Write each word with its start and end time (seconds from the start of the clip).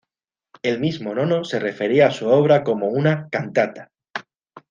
El 0.63 0.79
mismo 0.79 1.13
Nono 1.13 1.43
se 1.43 1.59
refería 1.59 2.07
a 2.07 2.11
su 2.11 2.27
obra 2.27 2.63
como 2.63 2.87
una 2.87 3.29
"cantata". 3.29 3.91